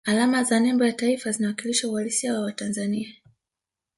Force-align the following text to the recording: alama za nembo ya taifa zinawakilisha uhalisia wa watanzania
alama 0.05 0.43
za 0.43 0.59
nembo 0.59 0.85
ya 0.85 0.91
taifa 0.93 1.31
zinawakilisha 1.31 1.87
uhalisia 1.89 2.33
wa 2.33 2.41
watanzania 2.41 3.13